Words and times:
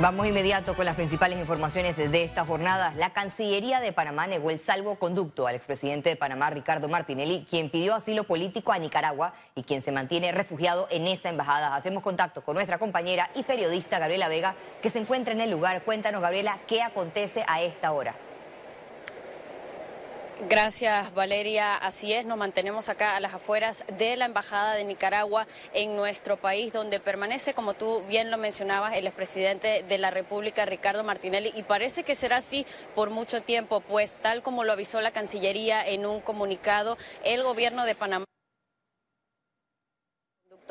Vamos 0.00 0.28
inmediato 0.28 0.76
con 0.76 0.84
las 0.84 0.94
principales 0.94 1.40
informaciones 1.40 1.96
de 1.96 2.22
esta 2.22 2.46
jornada. 2.46 2.92
La 2.96 3.10
Cancillería 3.10 3.80
de 3.80 3.92
Panamá 3.92 4.28
negó 4.28 4.50
el 4.50 4.60
salvoconducto 4.60 5.48
al 5.48 5.56
expresidente 5.56 6.08
de 6.08 6.14
Panamá, 6.14 6.50
Ricardo 6.50 6.88
Martinelli, 6.88 7.44
quien 7.50 7.68
pidió 7.68 7.96
asilo 7.96 8.22
político 8.22 8.70
a 8.70 8.78
Nicaragua 8.78 9.34
y 9.56 9.64
quien 9.64 9.82
se 9.82 9.90
mantiene 9.90 10.30
refugiado 10.30 10.86
en 10.92 11.08
esa 11.08 11.30
embajada. 11.30 11.74
Hacemos 11.74 12.04
contacto 12.04 12.44
con 12.44 12.54
nuestra 12.54 12.78
compañera 12.78 13.28
y 13.34 13.42
periodista 13.42 13.98
Gabriela 13.98 14.28
Vega, 14.28 14.54
que 14.80 14.90
se 14.90 15.00
encuentra 15.00 15.34
en 15.34 15.40
el 15.40 15.50
lugar. 15.50 15.82
Cuéntanos, 15.82 16.22
Gabriela, 16.22 16.58
qué 16.68 16.80
acontece 16.80 17.42
a 17.48 17.60
esta 17.60 17.90
hora. 17.90 18.14
Gracias, 20.46 21.12
Valeria. 21.14 21.74
Así 21.74 22.12
es, 22.12 22.24
nos 22.24 22.38
mantenemos 22.38 22.88
acá 22.88 23.16
a 23.16 23.20
las 23.20 23.34
afueras 23.34 23.84
de 23.98 24.16
la 24.16 24.26
Embajada 24.26 24.74
de 24.74 24.84
Nicaragua 24.84 25.48
en 25.74 25.96
nuestro 25.96 26.36
país, 26.36 26.72
donde 26.72 27.00
permanece, 27.00 27.54
como 27.54 27.74
tú 27.74 28.02
bien 28.08 28.30
lo 28.30 28.38
mencionabas, 28.38 28.94
el 28.94 29.08
expresidente 29.08 29.82
de 29.88 29.98
la 29.98 30.10
República, 30.10 30.64
Ricardo 30.64 31.02
Martinelli, 31.02 31.52
y 31.56 31.64
parece 31.64 32.04
que 32.04 32.14
será 32.14 32.36
así 32.36 32.64
por 32.94 33.10
mucho 33.10 33.42
tiempo, 33.42 33.80
pues 33.80 34.14
tal 34.22 34.42
como 34.42 34.62
lo 34.62 34.72
avisó 34.72 35.00
la 35.00 35.10
Cancillería 35.10 35.84
en 35.84 36.06
un 36.06 36.20
comunicado, 36.20 36.96
el 37.24 37.42
gobierno 37.42 37.84
de 37.84 37.96
Panamá 37.96 38.24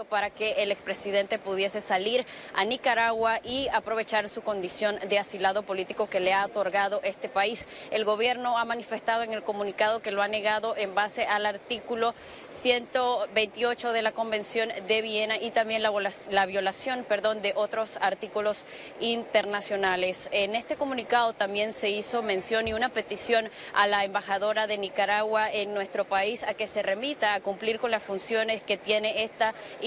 para 0.05 0.29
que 0.29 0.51
el 0.63 0.71
expresidente 0.71 1.39
pudiese 1.39 1.81
salir 1.81 2.25
a 2.53 2.63
Nicaragua 2.63 3.39
y 3.43 3.67
aprovechar 3.69 4.29
su 4.29 4.41
condición 4.41 4.99
de 5.07 5.19
asilado 5.19 5.63
político 5.63 6.07
que 6.07 6.19
le 6.19 6.33
ha 6.33 6.45
otorgado 6.45 7.01
este 7.03 7.29
país. 7.29 7.67
El 7.91 8.05
gobierno 8.05 8.57
ha 8.57 8.65
manifestado 8.65 9.23
en 9.23 9.33
el 9.33 9.43
comunicado 9.43 10.01
que 10.01 10.11
lo 10.11 10.21
ha 10.21 10.27
negado 10.27 10.75
en 10.77 10.93
base 10.93 11.25
al 11.25 11.45
artículo 11.45 12.13
128 12.51 13.91
de 13.91 14.01
la 14.01 14.11
Convención 14.11 14.69
de 14.87 15.01
Viena 15.01 15.37
y 15.37 15.51
también 15.51 15.81
la, 15.81 15.91
la 16.29 16.45
violación 16.45 17.03
perdón, 17.03 17.41
de 17.41 17.53
otros 17.55 17.97
artículos 18.01 18.65
internacionales. 18.99 20.29
En 20.31 20.55
este 20.55 20.75
comunicado 20.75 21.33
también 21.33 21.73
se 21.73 21.89
hizo 21.89 22.21
mención 22.21 22.67
y 22.67 22.73
una 22.73 22.89
petición 22.89 23.49
a 23.73 23.87
la 23.87 24.03
embajadora 24.03 24.67
de 24.67 24.77
Nicaragua 24.77 25.51
en 25.51 25.73
nuestro 25.73 26.05
país 26.05 26.43
a 26.43 26.53
que 26.53 26.67
se 26.67 26.83
remita 26.83 27.33
a 27.33 27.41
cumplir 27.41 27.79
con 27.79 27.91
las 27.91 28.03
funciones 28.03 28.61
que 28.61 28.77
tiene 28.77 29.23
esta 29.23 29.53
institución 29.81 29.86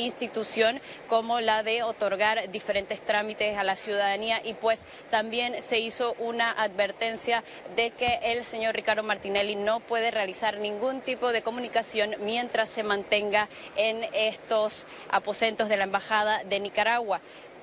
como 1.08 1.40
la 1.40 1.62
de 1.62 1.82
otorgar 1.82 2.50
diferentes 2.50 3.00
trámites 3.00 3.58
a 3.58 3.64
la 3.64 3.76
ciudadanía 3.76 4.40
y 4.42 4.54
pues 4.54 4.86
también 5.10 5.62
se 5.62 5.78
hizo 5.78 6.14
una 6.18 6.50
advertencia 6.50 7.44
de 7.76 7.90
que 7.90 8.18
el 8.22 8.44
señor 8.44 8.74
Ricardo 8.74 9.02
Martinelli 9.02 9.56
no 9.56 9.80
puede 9.80 10.10
realizar 10.10 10.58
ningún 10.58 11.00
tipo 11.02 11.32
de 11.32 11.42
comunicación 11.42 12.14
mientras 12.20 12.70
se 12.70 12.82
mantenga 12.82 13.48
en 13.76 14.06
estos 14.14 14.86
aposentos 15.10 15.68
de 15.68 15.76
la 15.76 15.84
Embajada 15.84 16.44
de 16.44 16.60
Nicaragua. 16.60 17.20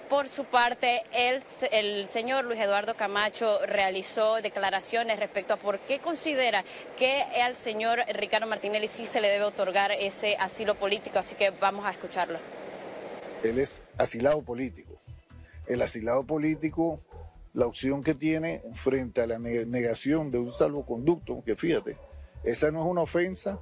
Por 0.10 0.30
su 0.30 0.46
parte, 0.46 1.02
el, 1.14 1.44
el, 1.72 2.08
señor 2.08 2.46
Luis 2.46 2.62
Eduardo 2.62 2.96
Camacho 2.96 3.60
realizó 3.66 4.42
declaraciones 4.42 5.20
respecto 5.20 5.54
a 5.54 5.58
por 5.58 5.80
qué 5.80 6.00
considera 6.00 6.64
que 6.98 7.24
al 7.44 7.56
señor 7.56 8.00
Ricardo 8.14 8.48
Martinelli 8.48 8.88
sí 8.88 9.06
se 9.06 9.20
le 9.20 9.28
debe 9.28 9.44
otorgar 9.44 9.92
ese 9.92 10.38
asilo 10.38 10.76
político, 10.76 11.20
así 11.20 11.36
que 11.36 11.50
vamos 11.50 11.86
a 11.86 11.92
escucharlo. 11.92 12.40
Él 13.44 13.60
es 13.60 13.82
asilado 13.98 14.42
político. 14.44 14.98
El 15.68 15.82
asilado 15.82 16.26
político, 16.26 17.02
la 17.54 17.66
opción 17.68 18.02
que 18.02 18.16
tiene 18.16 18.62
frente 18.76 19.22
a 19.22 19.28
la 19.28 19.40
negación 19.40 20.32
de 20.32 20.40
un 20.40 20.54
salvoconducto, 20.54 21.44
que 21.44 21.58
fíjate, 21.58 21.98
esa 22.46 22.72
no 22.72 22.86
es 22.86 22.92
una 22.92 23.02
ofensa 23.02 23.60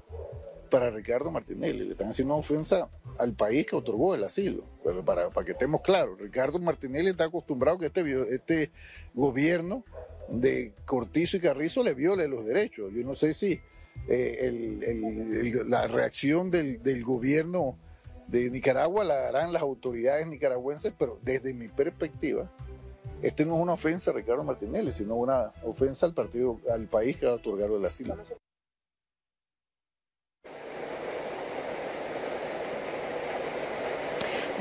para 0.70 0.90
Ricardo 0.90 1.32
Martinelli, 1.32 1.86
le 1.86 1.92
están 1.92 2.10
haciendo 2.10 2.34
una 2.34 2.40
ofensa 2.40 2.90
al 3.18 3.34
país 3.34 3.66
que 3.66 3.76
otorgó 3.76 4.16
el 4.16 4.24
asilo. 4.24 4.64
para, 5.06 5.30
para 5.30 5.46
que 5.46 5.52
estemos 5.52 5.82
claros, 5.82 6.20
Ricardo 6.20 6.60
Martinelli 6.60 7.10
está 7.10 7.26
acostumbrado 7.26 7.78
que 7.78 7.88
este, 7.88 8.34
este 8.34 8.72
gobierno 9.14 9.84
de 10.30 10.74
Cortizo 10.86 11.38
y 11.38 11.40
Carrizo 11.40 11.84
le 11.84 11.94
viole 11.94 12.28
los 12.28 12.46
derechos. 12.46 12.92
Yo 12.94 13.04
no 13.04 13.16
sé 13.16 13.34
si 13.34 13.60
eh, 14.08 15.64
la 15.66 15.88
reacción 15.88 16.52
del, 16.52 16.82
del, 16.84 17.04
gobierno 17.04 17.78
de 18.28 18.50
Nicaragua 18.50 19.04
la 19.04 19.28
harán 19.28 19.54
las 19.54 19.62
autoridades 19.62 20.28
nicaragüenses, 20.28 20.94
pero 20.98 21.20
desde 21.22 21.54
mi 21.54 21.68
perspectiva, 21.68 22.52
este 23.22 23.46
no 23.46 23.56
es 23.56 23.62
una 23.62 23.74
ofensa 23.74 24.12
a 24.12 24.14
Ricardo 24.14 24.44
Martinelli, 24.44 24.92
sino 24.92 25.16
una 25.16 25.54
ofensa 25.64 26.06
al 26.06 26.14
partido, 26.14 26.60
al 26.72 26.88
país 26.88 27.18
que 27.18 27.26
ha 27.26 27.34
otorgado 27.34 27.78
el 27.78 27.86
asilo. 27.86 28.16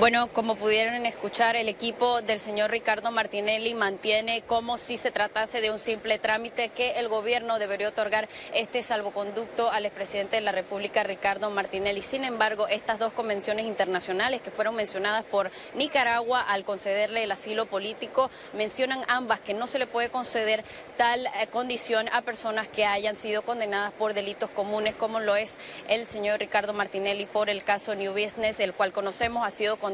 Bueno, 0.04 0.28
como 0.28 0.56
pudieron 0.56 1.06
escuchar, 1.06 1.56
el 1.56 1.66
equipo 1.66 2.20
del 2.20 2.38
señor 2.38 2.70
Ricardo 2.70 3.10
Martinelli 3.10 3.72
mantiene 3.72 4.42
como 4.42 4.76
si 4.76 4.98
se 4.98 5.10
tratase 5.10 5.62
de 5.62 5.70
un 5.70 5.78
simple 5.78 6.18
trámite 6.18 6.68
que 6.68 6.98
el 6.98 7.08
gobierno 7.08 7.58
debería 7.58 7.88
otorgar 7.88 8.28
este 8.52 8.82
salvoconducto 8.82 9.70
al 9.70 9.86
expresidente 9.86 10.36
de 10.36 10.42
la 10.42 10.52
República, 10.52 11.04
Ricardo 11.04 11.48
Martinelli. 11.48 12.02
Sin 12.02 12.24
embargo, 12.24 12.68
estas 12.68 12.98
dos 12.98 13.14
convenciones 13.14 13.64
internacionales 13.64 14.42
que 14.42 14.50
fueron 14.50 14.76
mencionadas 14.76 15.24
por 15.24 15.50
Nicaragua 15.74 16.42
al 16.42 16.64
concederle 16.64 17.24
el 17.24 17.32
asilo 17.32 17.64
político, 17.64 18.30
mencionan 18.52 19.04
ambas 19.08 19.40
que 19.40 19.54
no 19.54 19.66
se 19.66 19.78
le 19.78 19.86
puede 19.86 20.10
conceder 20.10 20.64
tal 20.98 21.24
eh, 21.28 21.46
condición 21.50 22.10
a 22.12 22.20
personas 22.20 22.68
que 22.68 22.84
hayan 22.84 23.16
sido 23.16 23.40
condenadas 23.40 23.94
por 23.94 24.12
delitos 24.12 24.50
comunes, 24.50 24.94
como 24.94 25.18
lo 25.18 25.34
es 25.34 25.56
el 25.88 26.04
señor 26.04 26.40
Ricardo 26.40 26.74
Martinelli 26.74 27.24
por 27.24 27.48
el 27.48 27.64
caso 27.64 27.94
New 27.94 28.12
Business, 28.12 28.60
el 28.60 28.74
cual 28.74 28.92
conocemos 28.92 29.46
ha 29.46 29.50
sido 29.50 29.78
condenado 29.78 29.93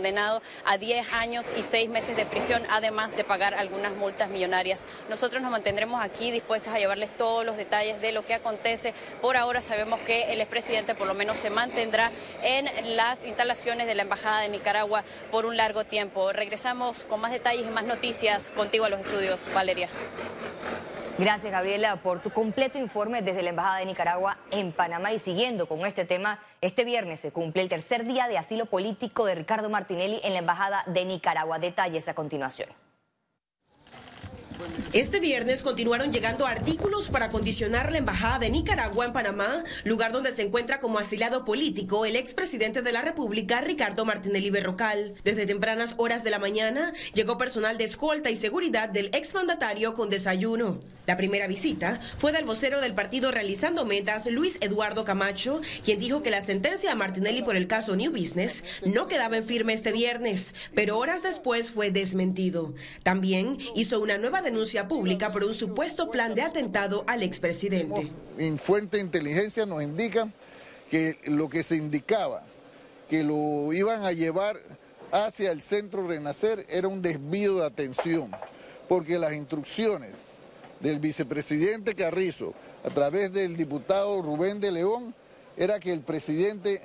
a 0.65 0.79
10 0.79 1.13
años 1.13 1.47
y 1.57 1.63
6 1.63 1.91
meses 1.91 2.17
de 2.17 2.25
prisión, 2.25 2.63
además 2.71 3.15
de 3.17 3.25
pagar 3.25 3.55
algunas 3.55 3.93
multas 3.93 4.31
millonarias. 4.31 4.87
Nosotros 5.09 5.43
nos 5.43 5.51
mantendremos 5.51 6.03
aquí 6.03 6.31
dispuestos 6.31 6.73
a 6.73 6.79
llevarles 6.79 7.17
todos 7.17 7.45
los 7.45 7.57
detalles 7.57 8.01
de 8.01 8.13
lo 8.13 8.25
que 8.25 8.35
acontece. 8.35 8.95
Por 9.21 9.37
ahora 9.37 9.61
sabemos 9.61 10.01
que 10.01 10.33
el 10.33 10.41
expresidente 10.41 10.95
por 10.95 11.07
lo 11.07 11.15
menos 11.15 11.39
se 11.39 11.51
mantendrá 11.51 12.11
en 12.43 12.97
las 12.97 13.25
instalaciones 13.25 13.87
de 13.87 13.95
la 13.95 14.03
Embajada 14.03 14.41
de 14.41 14.49
Nicaragua 14.49 15.05
por 15.31 15.45
un 15.45 15.57
largo 15.57 15.85
tiempo. 15.85 16.33
Regresamos 16.33 17.05
con 17.05 17.21
más 17.21 17.33
detalles 17.33 17.67
y 17.67 17.71
más 17.71 17.85
noticias 17.85 18.51
contigo 18.51 18.87
a 18.87 18.89
los 18.89 19.01
estudios, 19.01 19.49
Valeria. 19.55 19.89
Gracias, 21.21 21.53
Gabriela, 21.53 21.97
por 21.97 22.21
tu 22.21 22.31
completo 22.31 22.79
informe 22.79 23.21
desde 23.21 23.43
la 23.43 23.51
Embajada 23.51 23.81
de 23.81 23.85
Nicaragua 23.85 24.39
en 24.51 24.73
Panamá. 24.73 25.13
Y 25.13 25.19
siguiendo 25.19 25.67
con 25.67 25.85
este 25.85 26.07
tema, 26.07 26.39
este 26.63 26.83
viernes 26.83 27.21
se 27.21 27.31
cumple 27.31 27.61
el 27.61 27.69
tercer 27.69 28.05
día 28.05 28.27
de 28.27 28.39
asilo 28.39 28.65
político 28.65 29.27
de 29.27 29.35
Ricardo 29.35 29.69
Martinelli 29.69 30.19
en 30.25 30.33
la 30.33 30.39
Embajada 30.39 30.83
de 30.87 31.05
Nicaragua. 31.05 31.59
Detalles 31.59 32.09
a 32.09 32.15
continuación. 32.15 32.71
Este 34.93 35.21
viernes 35.21 35.63
continuaron 35.63 36.13
llegando 36.13 36.47
artículos 36.47 37.09
para 37.09 37.31
condicionar 37.31 37.93
la 37.93 37.99
embajada 37.99 38.41
de 38.41 38.51
Nicaragua 38.51 39.07
en 39.07 39.13
Panamá, 39.13 39.65
lugar 39.85 40.13
donde 40.13 40.33
se 40.33 40.43
encuentra 40.43 40.81
como 40.81 40.99
asilado 40.99 41.45
político 41.45 42.05
el 42.07 42.17
expresidente 42.17 42.83
de 42.83 42.93
la 42.93 43.03
República, 43.03 43.61
Ricardo 43.61 44.05
Martinelli 44.05 44.51
Berrocal. 44.51 45.15
Desde 45.23 45.47
tempranas 45.47 45.95
horas 45.97 46.25
de 46.25 46.31
la 46.31 46.39
mañana 46.39 46.93
llegó 47.15 47.39
personal 47.39 47.79
de 47.79 47.85
escolta 47.85 48.31
y 48.31 48.37
seguridad 48.37 48.89
del 48.89 49.11
exmandatario 49.15 49.95
con 49.95 50.11
desayuno. 50.11 50.81
La 51.07 51.17
primera 51.17 51.47
visita 51.47 52.01
fue 52.19 52.31
del 52.31 52.45
vocero 52.45 52.81
del 52.81 52.95
partido 52.95 53.31
realizando 53.31 53.85
metas, 53.85 54.27
Luis 54.27 54.59
Eduardo 54.61 55.05
Camacho, 55.05 55.61
quien 55.85 55.99
dijo 55.99 56.23
que 56.23 56.31
la 56.31 56.41
sentencia 56.41 56.93
a 56.93 56.95
Martinelli 56.95 57.43
por 57.43 57.57
el 57.57 57.67
caso 57.67 57.97
New 57.97 58.13
Business 58.13 58.63
no 58.85 59.09
quedaba 59.09 59.37
en 59.37 59.45
firme 59.45 59.73
este 59.73 59.93
viernes, 59.93 60.55
pero 60.75 60.99
horas 60.99 61.23
después 61.23 61.73
fue 61.73 61.91
desmentido. 61.91 62.75
También 63.03 63.59
hizo 63.75 64.01
una 64.01 64.19
nueva 64.19 64.41
denuncia 64.51 64.89
pública 64.89 65.31
por 65.31 65.45
un 65.45 65.55
supuesto 65.55 66.11
plan 66.11 66.35
de 66.35 66.43
atentado 66.43 67.05
al 67.07 67.23
expresidente. 67.23 68.11
En 68.37 68.59
fuente 68.59 68.97
de 68.97 69.05
inteligencia 69.05 69.65
nos 69.65 69.83
indican 69.83 70.33
que 70.91 71.19
lo 71.25 71.49
que 71.49 71.63
se 71.63 71.77
indicaba, 71.77 72.43
que 73.09 73.23
lo 73.23 73.73
iban 73.73 74.05
a 74.05 74.13
llevar 74.13 74.59
hacia 75.13 75.53
el 75.53 75.63
centro 75.63 76.07
Renacer, 76.07 76.67
era 76.69 76.89
un 76.89 77.01
desvío 77.01 77.59
de 77.59 77.67
atención, 77.67 78.33
porque 78.89 79.19
las 79.19 79.35
instrucciones 79.35 80.11
del 80.81 80.99
vicepresidente 80.99 81.95
Carrizo, 81.95 82.53
a 82.85 82.91
través 82.91 83.33
del 83.33 83.57
diputado 83.57 84.21
Rubén 84.21 84.61
de 84.61 84.73
León, 84.73 85.15
era 85.57 85.79
que 85.79 85.93
el 85.93 86.01
presidente, 86.01 86.81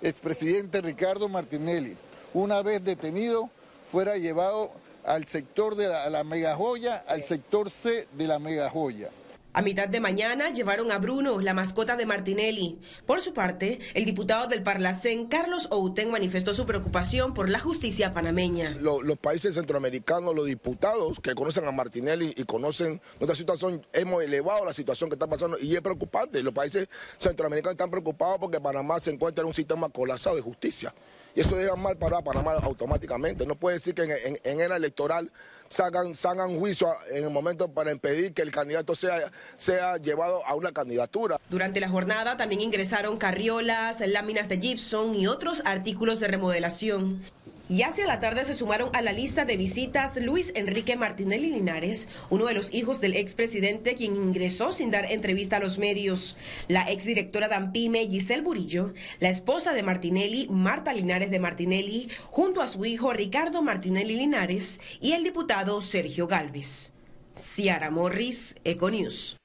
expresidente 0.00 0.80
Ricardo 0.80 1.28
Martinelli, 1.28 1.94
una 2.32 2.62
vez 2.62 2.82
detenido, 2.82 3.50
fuera 3.90 4.16
llevado 4.16 4.72
al 5.04 5.26
sector 5.26 5.76
de 5.76 5.88
la, 5.88 6.08
la 6.10 6.24
mega 6.24 6.54
joya, 6.54 6.96
al 6.96 7.22
sector 7.22 7.70
C 7.70 8.08
de 8.12 8.26
la 8.26 8.38
mega 8.38 8.68
joya. 8.70 9.10
A 9.54 9.60
mitad 9.60 9.86
de 9.86 10.00
mañana 10.00 10.50
llevaron 10.50 10.90
a 10.90 10.98
Bruno, 10.98 11.38
la 11.40 11.52
mascota 11.52 11.94
de 11.94 12.06
Martinelli. 12.06 12.78
Por 13.04 13.20
su 13.20 13.34
parte, 13.34 13.80
el 13.92 14.06
diputado 14.06 14.46
del 14.46 14.62
Parlacén, 14.62 15.26
Carlos 15.26 15.68
Outen, 15.70 16.10
manifestó 16.10 16.54
su 16.54 16.64
preocupación 16.64 17.34
por 17.34 17.50
la 17.50 17.60
justicia 17.60 18.14
panameña. 18.14 18.70
los 18.80 19.18
países 19.18 19.54
centroamericanos, 19.54 20.34
los 20.34 20.46
diputados 20.46 21.20
que 21.20 21.34
conocen 21.34 21.66
a 21.66 21.70
Martinelli 21.70 22.32
y 22.34 22.44
conocen 22.44 23.02
nuestra 23.20 23.34
situación, 23.34 23.86
hemos 23.92 24.22
elevado 24.22 24.64
la 24.64 24.72
situación 24.72 25.10
que 25.10 25.16
está 25.16 25.26
pasando 25.26 25.58
y 25.58 25.74
es 25.74 25.82
preocupante. 25.82 26.42
Los 26.42 26.54
países 26.54 26.88
centroamericanos 27.18 27.74
están 27.74 27.90
preocupados 27.90 28.38
porque 28.38 28.58
Panamá 28.58 29.00
se 29.00 29.10
encuentra 29.10 29.42
en 29.42 29.48
un 29.48 29.54
sistema 29.54 29.90
colapsado 29.90 30.36
de 30.36 30.40
justicia. 30.40 30.94
Y 31.34 31.40
eso 31.40 31.56
llega 31.56 31.76
mal 31.76 31.96
para 31.96 32.20
Panamá 32.22 32.52
automáticamente. 32.62 33.46
No 33.46 33.54
puede 33.54 33.76
decir 33.76 33.94
que 33.94 34.02
en, 34.02 34.60
era 34.60 34.76
electoral 34.76 35.30
salgan, 35.68 36.14
salgan 36.14 36.58
juicio 36.58 36.88
en 37.10 37.24
el 37.24 37.30
momento 37.30 37.72
para 37.72 37.90
impedir 37.90 38.32
que 38.32 38.42
el 38.42 38.50
candidato 38.50 38.94
sea, 38.94 39.30
sea 39.56 39.96
llevado 39.96 40.44
a 40.46 40.54
una 40.54 40.72
candidatura. 40.72 41.40
Durante 41.48 41.80
la 41.80 41.88
jornada 41.88 42.36
también 42.36 42.60
ingresaron 42.60 43.16
carriolas, 43.16 44.00
láminas 44.00 44.48
de 44.48 44.58
gypsum 44.58 45.14
y 45.14 45.26
otros 45.26 45.62
artículos 45.64 46.20
de 46.20 46.28
remodelación. 46.28 47.22
Y 47.68 47.82
hacia 47.82 48.06
la 48.06 48.20
tarde 48.20 48.44
se 48.44 48.54
sumaron 48.54 48.90
a 48.92 49.02
la 49.02 49.12
lista 49.12 49.44
de 49.44 49.56
visitas 49.56 50.16
Luis 50.16 50.52
Enrique 50.54 50.96
Martinelli 50.96 51.50
Linares, 51.50 52.08
uno 52.28 52.46
de 52.46 52.54
los 52.54 52.74
hijos 52.74 53.00
del 53.00 53.14
expresidente 53.14 53.94
quien 53.94 54.16
ingresó 54.16 54.72
sin 54.72 54.90
dar 54.90 55.10
entrevista 55.10 55.56
a 55.56 55.60
los 55.60 55.78
medios, 55.78 56.36
la 56.68 56.90
exdirectora 56.90 57.48
de 57.48 57.54
Ampime 57.54 58.08
Giselle 58.08 58.42
Burillo, 58.42 58.92
la 59.20 59.30
esposa 59.30 59.72
de 59.72 59.82
Martinelli 59.82 60.48
Marta 60.50 60.92
Linares 60.92 61.30
de 61.30 61.40
Martinelli, 61.40 62.08
junto 62.30 62.60
a 62.62 62.66
su 62.66 62.84
hijo 62.84 63.12
Ricardo 63.12 63.62
Martinelli 63.62 64.16
Linares 64.16 64.80
y 65.00 65.12
el 65.12 65.24
diputado 65.24 65.80
Sergio 65.80 66.26
Galvez. 66.26 66.92
Ciara 67.34 67.90
Morris, 67.90 68.56
Econews. 68.64 69.41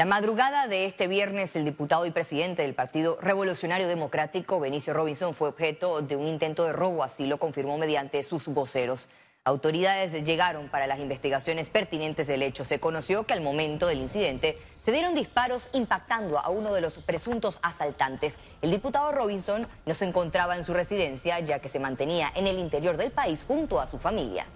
La 0.00 0.06
madrugada 0.06 0.66
de 0.66 0.86
este 0.86 1.08
viernes, 1.08 1.54
el 1.56 1.66
diputado 1.66 2.06
y 2.06 2.10
presidente 2.10 2.62
del 2.62 2.72
Partido 2.72 3.18
Revolucionario 3.20 3.86
Democrático, 3.86 4.58
Benicio 4.58 4.94
Robinson, 4.94 5.34
fue 5.34 5.50
objeto 5.50 6.00
de 6.00 6.16
un 6.16 6.26
intento 6.26 6.64
de 6.64 6.72
robo, 6.72 7.04
así 7.04 7.26
lo 7.26 7.36
confirmó 7.36 7.76
mediante 7.76 8.24
sus 8.24 8.48
voceros. 8.48 9.08
Autoridades 9.44 10.12
llegaron 10.24 10.70
para 10.70 10.86
las 10.86 11.00
investigaciones 11.00 11.68
pertinentes 11.68 12.28
del 12.28 12.42
hecho. 12.42 12.64
Se 12.64 12.80
conoció 12.80 13.24
que 13.24 13.34
al 13.34 13.42
momento 13.42 13.88
del 13.88 14.00
incidente 14.00 14.56
se 14.82 14.90
dieron 14.90 15.14
disparos 15.14 15.68
impactando 15.74 16.38
a 16.38 16.48
uno 16.48 16.72
de 16.72 16.80
los 16.80 16.96
presuntos 16.96 17.58
asaltantes. 17.60 18.38
El 18.62 18.70
diputado 18.70 19.12
Robinson 19.12 19.68
no 19.84 19.92
se 19.92 20.06
encontraba 20.06 20.56
en 20.56 20.64
su 20.64 20.72
residencia 20.72 21.40
ya 21.40 21.58
que 21.58 21.68
se 21.68 21.78
mantenía 21.78 22.32
en 22.34 22.46
el 22.46 22.58
interior 22.58 22.96
del 22.96 23.10
país 23.10 23.44
junto 23.46 23.78
a 23.78 23.86
su 23.86 23.98
familia. 23.98 24.46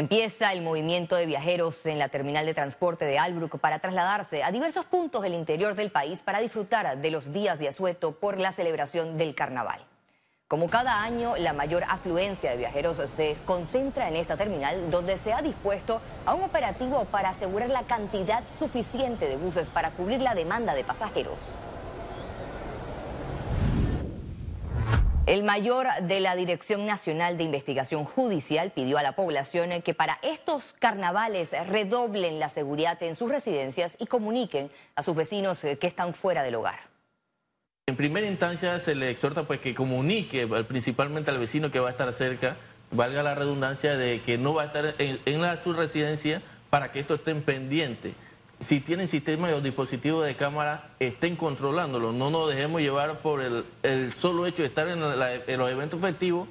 Empieza 0.00 0.54
el 0.54 0.62
movimiento 0.62 1.14
de 1.14 1.26
viajeros 1.26 1.84
en 1.84 1.98
la 1.98 2.08
terminal 2.08 2.46
de 2.46 2.54
transporte 2.54 3.04
de 3.04 3.18
Albrook 3.18 3.58
para 3.58 3.80
trasladarse 3.80 4.42
a 4.42 4.50
diversos 4.50 4.86
puntos 4.86 5.20
del 5.20 5.34
interior 5.34 5.74
del 5.74 5.90
país 5.90 6.22
para 6.22 6.40
disfrutar 6.40 6.96
de 6.96 7.10
los 7.10 7.34
días 7.34 7.58
de 7.58 7.68
asueto 7.68 8.12
por 8.12 8.38
la 8.38 8.50
celebración 8.50 9.18
del 9.18 9.34
carnaval. 9.34 9.84
Como 10.48 10.70
cada 10.70 11.02
año, 11.02 11.36
la 11.36 11.52
mayor 11.52 11.84
afluencia 11.86 12.52
de 12.52 12.56
viajeros 12.56 12.96
se 12.96 13.36
concentra 13.44 14.08
en 14.08 14.16
esta 14.16 14.38
terminal, 14.38 14.90
donde 14.90 15.18
se 15.18 15.34
ha 15.34 15.42
dispuesto 15.42 16.00
a 16.24 16.32
un 16.32 16.44
operativo 16.44 17.04
para 17.04 17.28
asegurar 17.28 17.68
la 17.68 17.82
cantidad 17.82 18.42
suficiente 18.58 19.28
de 19.28 19.36
buses 19.36 19.68
para 19.68 19.90
cubrir 19.90 20.22
la 20.22 20.34
demanda 20.34 20.72
de 20.72 20.82
pasajeros. 20.82 21.40
El 25.30 25.44
mayor 25.44 25.86
de 26.02 26.18
la 26.18 26.34
Dirección 26.34 26.86
Nacional 26.86 27.38
de 27.38 27.44
Investigación 27.44 28.04
Judicial 28.04 28.72
pidió 28.72 28.98
a 28.98 29.04
la 29.04 29.14
población 29.14 29.80
que 29.80 29.94
para 29.94 30.18
estos 30.22 30.74
carnavales 30.80 31.52
redoblen 31.68 32.40
la 32.40 32.48
seguridad 32.48 33.00
en 33.04 33.14
sus 33.14 33.30
residencias 33.30 33.94
y 34.00 34.06
comuniquen 34.06 34.72
a 34.96 35.04
sus 35.04 35.14
vecinos 35.14 35.60
que 35.60 35.86
están 35.86 36.14
fuera 36.14 36.42
del 36.42 36.56
hogar. 36.56 36.80
En 37.86 37.94
primera 37.94 38.26
instancia 38.26 38.80
se 38.80 38.96
le 38.96 39.08
exhorta 39.08 39.44
pues 39.44 39.60
que 39.60 39.72
comunique 39.72 40.48
principalmente 40.64 41.30
al 41.30 41.38
vecino 41.38 41.70
que 41.70 41.78
va 41.78 41.86
a 41.86 41.92
estar 41.92 42.12
cerca, 42.12 42.56
valga 42.90 43.22
la 43.22 43.36
redundancia 43.36 43.96
de 43.96 44.22
que 44.22 44.36
no 44.36 44.54
va 44.54 44.62
a 44.62 44.66
estar 44.66 44.96
en, 44.98 45.20
en 45.26 45.62
su 45.62 45.74
residencia 45.74 46.42
para 46.70 46.90
que 46.90 46.98
esto 46.98 47.14
estén 47.14 47.42
pendiente 47.42 48.14
si 48.60 48.80
tienen 48.80 49.08
sistemas 49.08 49.52
o 49.54 49.60
dispositivos 49.60 50.26
de 50.26 50.36
cámara, 50.36 50.90
estén 51.00 51.34
controlándolo. 51.34 52.12
No 52.12 52.30
nos 52.30 52.50
dejemos 52.50 52.82
llevar 52.82 53.18
por 53.20 53.40
el, 53.40 54.12
solo 54.12 54.46
hecho 54.46 54.62
de 54.62 54.68
estar 54.68 54.86
en, 54.86 55.00
los 55.00 55.70
eventos 55.70 56.00
festivos 56.00 56.46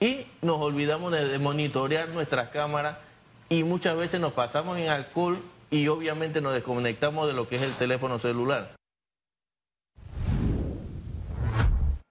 y 0.00 0.26
nos 0.40 0.60
olvidamos 0.60 1.12
de, 1.12 1.28
de, 1.28 1.38
monitorear 1.38 2.08
nuestras 2.08 2.48
cámaras 2.48 2.96
y 3.48 3.64
muchas 3.64 3.96
veces 3.96 4.18
nos 4.20 4.32
pasamos 4.32 4.78
en 4.78 4.88
alcohol 4.88 5.38
y 5.70 5.88
obviamente 5.88 6.40
nos 6.40 6.54
desconectamos 6.54 7.28
de 7.28 7.34
lo 7.34 7.46
que 7.48 7.56
es 7.56 7.62
el 7.62 7.72
teléfono 7.74 8.18
celular. 8.18 8.74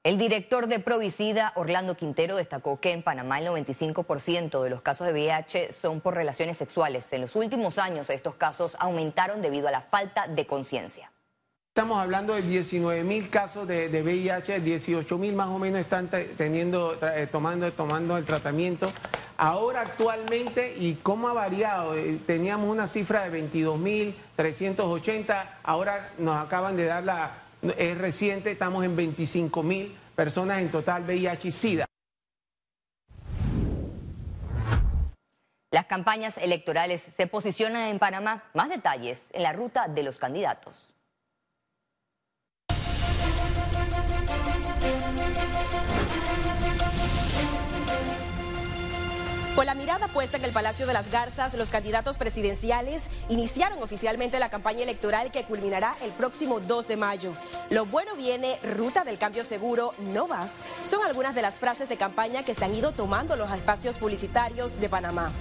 El 0.04 0.18
director 0.18 0.66
de 0.66 0.80
Provicida, 0.80 1.54
Orlando 1.56 1.96
Quintero, 1.96 2.36
destacó 2.36 2.80
que 2.80 2.92
en 2.92 3.04
Panamá 3.04 3.38
el 3.38 3.46
95% 3.50 4.64
de 4.64 4.70
los 4.72 4.82
casos 4.82 5.06
de 5.06 5.14
VIH 5.14 5.74
son 5.74 6.02
por 6.02 6.16
relaciones 6.16 6.58
sexuales. 6.58 7.14
En 7.14 7.22
los 7.22 7.36
últimos 7.36 7.78
años 7.78 8.10
estos 8.10 8.34
casos 8.34 8.76
aumentaron 8.80 9.44
debido 9.44 9.68
a 9.68 9.72
la 9.72 9.82
falta 9.82 10.28
de 10.28 10.48
conciencia. 10.48 11.12
Estamos 11.68 12.00
hablando 12.00 12.34
de 12.34 12.42
19 12.42 13.04
mil 13.04 13.30
casos 13.30 13.68
de, 13.68 14.02
VIH, 14.02 14.62
18 14.62 15.18
mil 15.20 15.36
más 15.36 15.50
o 15.50 15.60
menos 15.60 15.80
están 15.80 16.10
teniendo, 16.10 16.98
eh, 17.00 17.28
tomando, 17.32 17.72
tomando 17.72 18.18
el 18.18 18.26
tratamiento. 18.26 18.92
Ahora 19.38 19.82
actualmente, 19.82 20.74
¿y 20.80 20.96
cómo 20.96 21.30
ha 21.30 21.34
variado? 21.34 21.96
Eh, 21.96 22.20
teníamos 22.26 22.72
una 22.72 22.88
cifra 22.88 23.22
de 23.22 23.30
22 23.30 23.78
mil 23.78 24.16
380, 24.36 25.60
ahora 25.62 26.12
nos 26.18 26.44
acaban 26.44 26.76
de 26.76 26.86
dar 26.86 27.04
la, 27.04 27.51
es 27.62 27.98
reciente, 27.98 28.52
estamos 28.52 28.84
en 28.84 28.96
25 28.96 29.64
mil 29.64 29.96
personas 30.16 30.62
en 30.62 30.72
total 30.72 31.04
VIH 31.04 31.48
y 31.48 31.52
SIDA. 31.52 31.86
Las 35.72 35.86
campañas 35.86 36.38
electorales 36.38 37.02
se 37.02 37.28
posicionan 37.28 37.88
en 37.88 37.98
Panamá. 37.98 38.44
Más 38.54 38.68
detalles 38.68 39.30
en 39.32 39.44
la 39.44 39.54
ruta 39.54 39.88
de 39.88 40.04
los 40.04 40.18
candidatos. 40.20 40.92
Con 49.56 49.66
la 49.66 49.76
mirada 49.76 50.08
puesta 50.08 50.38
en 50.38 50.46
el 50.46 50.54
Palacio 50.54 50.88
de 50.88 50.94
las 50.94 51.12
Garzas, 51.12 51.56
los 51.56 51.70
candidatos 51.70 52.18
presidenciales 52.18 53.10
iniciaron 53.28 53.84
oficialmente 53.84 54.40
la 54.40 54.50
campaña 54.50 54.84
electoral 54.84 55.30
que 55.30 55.44
culminará 55.44 55.98
el 56.02 56.14
próximo 56.14 56.62
2 56.62 56.88
de 56.88 56.96
mayo. 56.96 57.34
Lo 57.70 57.86
bueno 57.86 58.16
viene, 58.16 58.58
ruta 58.64 59.04
del 59.04 59.18
cambio 59.18 59.44
seguro, 59.44 59.94
no 60.00 60.26
vas. 60.26 60.64
Son 60.86 61.06
algunas 61.06 61.36
de 61.36 61.42
las 61.42 61.56
frases 61.56 61.90
de 61.90 61.98
campaña 61.98 62.44
que 62.44 62.56
se 62.56 62.64
han 62.64 62.74
ido 62.74 62.94
tomando 62.94 63.36
los 63.36 63.52
espacios 63.52 63.98
publicitarios 63.98 64.80
de 64.80 64.88
Panamá. 64.88 65.34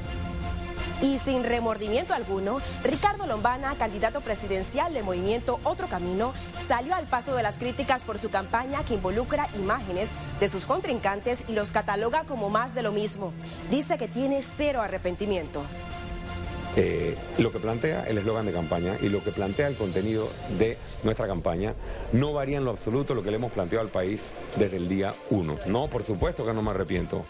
Y 1.02 1.18
sin 1.18 1.44
remordimiento 1.44 2.12
alguno, 2.12 2.60
Ricardo 2.84 3.26
Lombana, 3.26 3.76
candidato 3.76 4.20
presidencial 4.20 4.92
del 4.92 5.04
movimiento 5.04 5.58
Otro 5.64 5.88
Camino, 5.88 6.34
salió 6.66 6.94
al 6.94 7.06
paso 7.06 7.34
de 7.34 7.42
las 7.42 7.56
críticas 7.56 8.04
por 8.04 8.18
su 8.18 8.30
campaña 8.30 8.84
que 8.84 8.94
involucra 8.94 9.48
imágenes 9.54 10.12
de 10.40 10.48
sus 10.48 10.66
contrincantes 10.66 11.44
y 11.48 11.54
los 11.54 11.72
cataloga 11.72 12.24
como 12.24 12.50
más 12.50 12.74
de 12.74 12.82
lo 12.82 12.92
mismo. 12.92 13.32
Dice 13.70 13.96
que 13.96 14.08
tiene 14.08 14.42
cero 14.42 14.82
arrepentimiento. 14.82 15.62
Eh, 16.76 17.16
lo 17.38 17.50
que 17.50 17.58
plantea 17.58 18.04
el 18.04 18.18
eslogan 18.18 18.46
de 18.46 18.52
campaña 18.52 18.96
y 19.00 19.08
lo 19.08 19.24
que 19.24 19.32
plantea 19.32 19.66
el 19.66 19.76
contenido 19.76 20.28
de 20.56 20.78
nuestra 21.02 21.26
campaña 21.26 21.74
no 22.12 22.32
varía 22.32 22.58
en 22.58 22.64
lo 22.64 22.70
absoluto 22.70 23.14
lo 23.14 23.24
que 23.24 23.30
le 23.30 23.36
hemos 23.36 23.50
planteado 23.50 23.84
al 23.84 23.90
país 23.90 24.32
desde 24.56 24.76
el 24.76 24.88
día 24.88 25.16
uno. 25.30 25.56
No, 25.66 25.90
por 25.90 26.04
supuesto 26.04 26.46
que 26.46 26.52
no 26.52 26.62
me 26.62 26.70
arrepiento. 26.70 27.24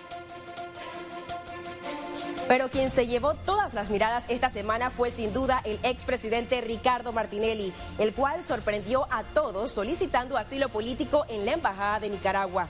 Pero 2.50 2.68
quien 2.68 2.90
se 2.90 3.06
llevó 3.06 3.34
todas 3.34 3.74
las 3.74 3.90
miradas 3.90 4.24
esta 4.26 4.50
semana 4.50 4.90
fue 4.90 5.12
sin 5.12 5.32
duda 5.32 5.62
el 5.64 5.78
expresidente 5.84 6.60
Ricardo 6.60 7.12
Martinelli, 7.12 7.72
el 8.00 8.12
cual 8.12 8.42
sorprendió 8.42 9.06
a 9.12 9.22
todos 9.22 9.70
solicitando 9.70 10.36
asilo 10.36 10.68
político 10.68 11.24
en 11.28 11.46
la 11.46 11.52
Embajada 11.52 12.00
de 12.00 12.08
Nicaragua. 12.08 12.66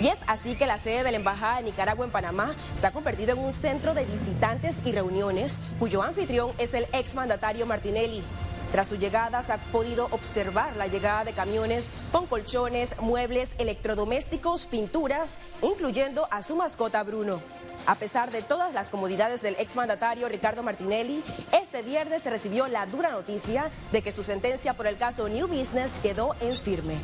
Y 0.00 0.08
es 0.08 0.16
así 0.28 0.54
que 0.54 0.64
la 0.64 0.78
sede 0.78 1.04
de 1.04 1.10
la 1.10 1.18
Embajada 1.18 1.58
de 1.58 1.64
Nicaragua 1.64 2.06
en 2.06 2.10
Panamá 2.10 2.56
se 2.74 2.86
ha 2.86 2.90
convertido 2.90 3.32
en 3.32 3.40
un 3.40 3.52
centro 3.52 3.92
de 3.92 4.06
visitantes 4.06 4.76
y 4.86 4.92
reuniones, 4.92 5.60
cuyo 5.78 6.02
anfitrión 6.02 6.50
es 6.56 6.72
el 6.72 6.86
exmandatario 6.94 7.66
Martinelli. 7.66 8.24
Tras 8.72 8.88
su 8.88 8.96
llegada 8.96 9.42
se 9.42 9.52
ha 9.52 9.58
podido 9.58 10.06
observar 10.10 10.74
la 10.76 10.86
llegada 10.86 11.24
de 11.24 11.34
camiones 11.34 11.90
con 12.12 12.26
colchones, 12.26 12.98
muebles, 12.98 13.50
electrodomésticos, 13.58 14.64
pinturas, 14.64 15.40
incluyendo 15.60 16.26
a 16.30 16.42
su 16.42 16.56
mascota 16.56 17.02
Bruno. 17.02 17.42
A 17.86 17.96
pesar 17.96 18.30
de 18.30 18.42
todas 18.42 18.72
las 18.74 18.88
comodidades 18.88 19.42
del 19.42 19.56
exmandatario 19.58 20.28
Ricardo 20.28 20.62
Martinelli, 20.62 21.22
este 21.52 21.82
viernes 21.82 22.22
se 22.22 22.30
recibió 22.30 22.66
la 22.68 22.86
dura 22.86 23.10
noticia 23.10 23.70
de 23.92 24.02
que 24.02 24.12
su 24.12 24.22
sentencia 24.22 24.74
por 24.74 24.86
el 24.86 24.96
caso 24.96 25.28
New 25.28 25.48
Business 25.48 25.92
quedó 26.02 26.34
en 26.40 26.56
firme. 26.56 26.96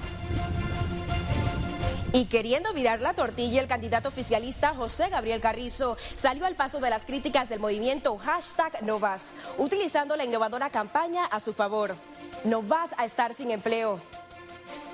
Y 2.13 2.25
queriendo 2.27 2.73
virar 2.73 3.01
la 3.01 3.15
tortilla, 3.15 3.61
el 3.61 3.69
candidato 3.69 4.09
oficialista 4.09 4.75
José 4.75 5.11
Gabriel 5.11 5.41
Carrizo 5.41 5.97
salió 6.17 6.45
al 6.45 6.57
paso 6.57 6.81
de 6.81 6.91
las 6.91 7.05
críticas 7.05 7.49
del 7.49 7.61
movimiento 7.61 8.17
hashtag 8.19 8.83
Novas, 8.83 9.35
utilizando 9.59 10.17
la 10.17 10.25
innovadora 10.25 10.71
campaña 10.71 11.25
a 11.27 11.39
su 11.39 11.55
favor. 11.55 11.95
No 12.43 12.63
vas 12.63 12.91
a 12.97 13.05
estar 13.05 13.33
sin 13.33 13.53
empleo. 13.53 14.01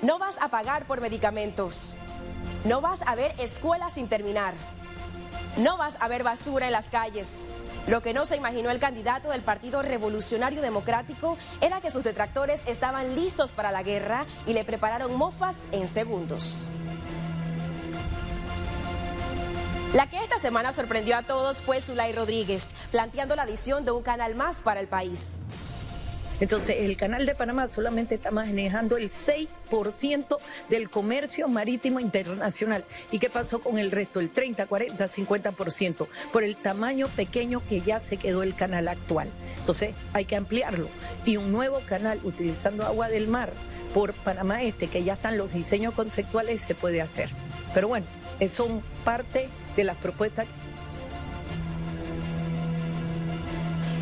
No 0.03 0.19
vas 0.19 0.35
a 0.41 0.49
pagar 0.49 0.85
por 0.85 1.01
medicamentos. 1.01 1.95
No 2.65 2.81
vas 2.81 2.99
a 3.05 3.15
ver 3.15 3.33
escuelas 3.39 3.93
sin 3.93 4.07
terminar. 4.09 4.53
No 5.57 5.75
vas 5.75 5.97
a 5.99 6.07
ver 6.07 6.23
basura 6.23 6.67
en 6.67 6.71
las 6.71 6.89
calles. 6.89 7.47
Lo 7.87 8.01
que 8.03 8.13
no 8.13 8.27
se 8.27 8.35
imaginó 8.35 8.69
el 8.69 8.77
candidato 8.77 9.29
del 9.29 9.41
Partido 9.41 9.81
Revolucionario 9.81 10.61
Democrático 10.61 11.35
era 11.61 11.81
que 11.81 11.89
sus 11.89 12.03
detractores 12.03 12.61
estaban 12.67 13.15
listos 13.15 13.53
para 13.53 13.71
la 13.71 13.81
guerra 13.81 14.27
y 14.45 14.53
le 14.53 14.63
prepararon 14.65 15.15
mofas 15.15 15.55
en 15.71 15.87
segundos. 15.87 16.69
La 19.93 20.07
que 20.07 20.21
esta 20.21 20.37
semana 20.37 20.73
sorprendió 20.73 21.17
a 21.17 21.23
todos 21.23 21.61
fue 21.61 21.81
Zulay 21.81 22.13
Rodríguez, 22.13 22.67
planteando 22.91 23.35
la 23.35 23.43
adición 23.43 23.83
de 23.83 23.91
un 23.91 24.03
canal 24.03 24.35
más 24.35 24.61
para 24.61 24.79
el 24.79 24.87
país. 24.87 25.39
Entonces, 26.39 26.77
el 26.79 26.97
canal 26.97 27.25
de 27.25 27.35
Panamá 27.35 27.69
solamente 27.69 28.15
está 28.15 28.31
manejando 28.31 28.97
el 28.97 29.11
6% 29.11 30.37
del 30.69 30.89
comercio 30.89 31.47
marítimo 31.47 31.99
internacional. 31.99 32.85
¿Y 33.11 33.19
qué 33.19 33.29
pasó 33.29 33.59
con 33.59 33.79
el 33.79 33.91
resto? 33.91 34.19
El 34.19 34.29
30, 34.29 34.67
40, 34.67 35.07
50%, 35.07 36.07
por 36.31 36.43
el 36.43 36.55
tamaño 36.55 37.07
pequeño 37.07 37.61
que 37.67 37.81
ya 37.81 37.99
se 38.01 38.17
quedó 38.17 38.43
el 38.43 38.55
canal 38.55 38.87
actual. 38.87 39.29
Entonces, 39.59 39.95
hay 40.13 40.25
que 40.25 40.35
ampliarlo. 40.35 40.89
Y 41.25 41.37
un 41.37 41.51
nuevo 41.51 41.81
canal 41.85 42.19
utilizando 42.23 42.85
agua 42.85 43.09
del 43.09 43.27
mar 43.27 43.51
por 43.93 44.13
Panamá 44.13 44.61
Este, 44.61 44.87
que 44.87 45.03
ya 45.03 45.13
están 45.13 45.37
los 45.37 45.53
diseños 45.53 45.93
conceptuales, 45.93 46.61
se 46.61 46.75
puede 46.75 47.01
hacer. 47.01 47.29
Pero 47.73 47.87
bueno, 47.87 48.05
son 48.47 48.81
parte 49.03 49.49
de 49.75 49.83
las 49.83 49.97
propuestas 49.97 50.45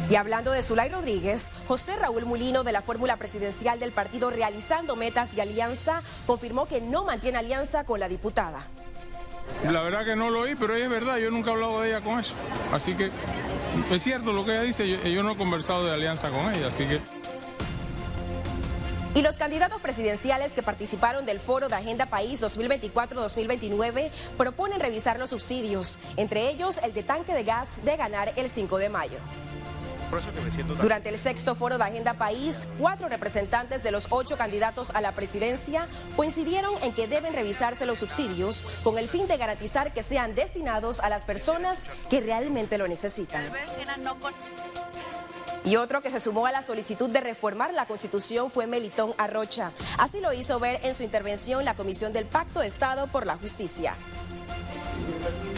Y 0.09 0.15
hablando 0.15 0.51
de 0.51 0.61
Zulay 0.61 0.89
Rodríguez, 0.89 1.49
José 1.67 1.95
Raúl 1.95 2.25
Mulino 2.25 2.63
de 2.63 2.71
la 2.71 2.81
fórmula 2.81 3.17
presidencial 3.17 3.79
del 3.79 3.91
partido 3.91 4.29
Realizando 4.29 4.95
Metas 4.95 5.33
y 5.33 5.41
Alianza 5.41 6.03
confirmó 6.27 6.67
que 6.67 6.79
no 6.79 7.05
mantiene 7.05 7.39
alianza 7.39 7.85
con 7.85 7.99
la 7.99 8.07
diputada. 8.07 8.67
La 9.63 9.81
verdad 9.81 10.05
que 10.05 10.15
no 10.15 10.29
lo 10.29 10.41
oí, 10.41 10.55
pero 10.55 10.75
es 10.75 10.89
verdad, 10.89 11.17
yo 11.17 11.31
nunca 11.31 11.49
he 11.49 11.53
hablado 11.53 11.81
de 11.81 11.89
ella 11.89 12.01
con 12.01 12.19
eso. 12.19 12.33
Así 12.71 12.93
que 12.93 13.09
es 13.89 14.01
cierto 14.01 14.31
lo 14.31 14.45
que 14.45 14.51
ella 14.51 14.61
dice, 14.61 14.87
yo, 14.87 14.97
yo 14.97 15.23
no 15.23 15.31
he 15.31 15.37
conversado 15.37 15.85
de 15.85 15.91
alianza 15.91 16.29
con 16.29 16.53
ella, 16.53 16.67
así 16.67 16.85
que... 16.85 16.99
Y 19.15 19.21
los 19.21 19.37
candidatos 19.37 19.81
presidenciales 19.81 20.53
que 20.53 20.61
participaron 20.61 21.25
del 21.25 21.39
foro 21.39 21.69
de 21.69 21.75
Agenda 21.75 22.05
País 22.05 22.43
2024-2029 22.43 24.11
proponen 24.37 24.79
revisar 24.79 25.17
los 25.17 25.29
subsidios, 25.29 25.99
entre 26.17 26.49
ellos 26.49 26.79
el 26.83 26.93
de 26.93 27.01
tanque 27.01 27.33
de 27.33 27.43
gas 27.43 27.69
de 27.83 27.95
ganar 27.95 28.33
el 28.35 28.49
5 28.49 28.77
de 28.77 28.89
mayo. 28.89 29.17
Durante 30.81 31.09
el 31.09 31.17
sexto 31.17 31.55
foro 31.55 31.77
de 31.77 31.83
Agenda 31.83 32.13
País, 32.15 32.67
cuatro 32.79 33.09
representantes 33.09 33.83
de 33.83 33.91
los 33.91 34.07
ocho 34.09 34.37
candidatos 34.37 34.91
a 34.93 35.01
la 35.01 35.13
presidencia 35.13 35.87
coincidieron 36.15 36.73
en 36.83 36.93
que 36.93 37.07
deben 37.07 37.33
revisarse 37.33 37.85
los 37.85 37.99
subsidios 37.99 38.63
con 38.83 38.97
el 38.97 39.07
fin 39.07 39.27
de 39.27 39.37
garantizar 39.37 39.93
que 39.93 40.03
sean 40.03 40.35
destinados 40.35 40.99
a 40.99 41.09
las 41.09 41.23
personas 41.23 41.83
que 42.09 42.21
realmente 42.21 42.77
lo 42.77 42.87
necesitan. 42.87 43.51
Y 45.65 45.77
otro 45.77 46.01
que 46.01 46.11
se 46.11 46.19
sumó 46.19 46.45
a 46.45 46.51
la 46.51 46.61
solicitud 46.61 47.09
de 47.09 47.21
reformar 47.21 47.73
la 47.73 47.87
Constitución 47.87 48.51
fue 48.51 48.67
Melitón 48.67 49.15
Arrocha. 49.17 49.71
Así 49.97 50.21
lo 50.21 50.31
hizo 50.31 50.59
ver 50.59 50.79
en 50.83 50.93
su 50.93 51.01
intervención 51.01 51.65
la 51.65 51.75
Comisión 51.75 52.13
del 52.13 52.25
Pacto 52.27 52.59
de 52.59 52.67
Estado 52.67 53.07
por 53.07 53.25
la 53.25 53.37
Justicia. 53.37 53.95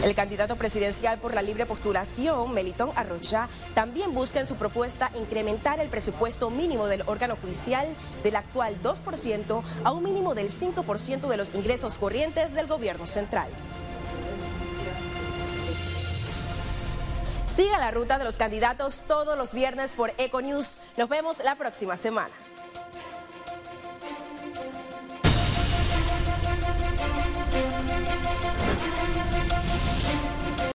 El 0.02 0.14
candidato 0.14 0.54
presidencial 0.56 1.18
por 1.18 1.34
la 1.34 1.42
libre 1.42 1.66
postulación, 1.66 2.54
Melitón 2.54 2.90
Arrocha, 2.94 3.48
también 3.74 4.14
busca 4.14 4.38
en 4.38 4.46
su 4.46 4.54
propuesta 4.54 5.10
incrementar 5.18 5.80
el 5.80 5.88
presupuesto 5.88 6.50
mínimo 6.50 6.86
del 6.86 7.02
órgano 7.06 7.36
judicial 7.36 7.88
del 8.22 8.36
actual 8.36 8.80
2% 8.80 9.62
a 9.84 9.90
un 9.90 10.02
mínimo 10.04 10.36
del 10.36 10.50
5% 10.50 11.28
de 11.28 11.36
los 11.36 11.54
ingresos 11.54 11.98
corrientes 11.98 12.54
del 12.54 12.68
gobierno 12.68 13.08
central. 13.08 13.48
Siga 17.44 17.76
la 17.78 17.90
ruta 17.90 18.18
de 18.18 18.24
los 18.24 18.36
candidatos 18.36 19.04
todos 19.08 19.36
los 19.36 19.52
viernes 19.52 19.96
por 19.96 20.12
Econews. 20.16 20.80
Nos 20.96 21.08
vemos 21.08 21.42
la 21.42 21.56
próxima 21.56 21.96
semana. 21.96 22.30